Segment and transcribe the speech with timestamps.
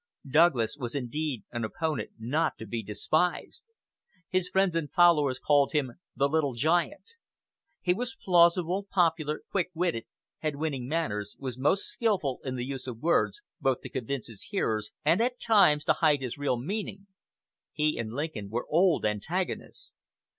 [0.27, 3.65] Douglas was indeed an opponent not to be despised.
[4.29, 7.03] His friends and followers called him the "Little Giant."
[7.81, 10.05] He was plausible, popular, quick witted,
[10.39, 14.47] had winning manners, was most skilful in the use of words, both to convince his
[14.49, 17.05] hearers and, at times, to hide his real meaning.
[17.71, 19.93] He and Lincoln were old antagonists.